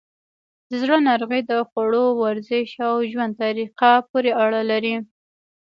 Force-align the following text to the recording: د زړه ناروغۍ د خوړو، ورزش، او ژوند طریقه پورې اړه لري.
د 0.69 0.71
زړه 0.81 0.95
ناروغۍ 1.09 1.41
د 1.45 1.51
خوړو، 1.69 2.05
ورزش، 2.21 2.69
او 2.87 2.93
ژوند 3.11 3.33
طریقه 3.41 3.91
پورې 4.09 4.31
اړه 4.43 4.61
لري. 4.71 4.95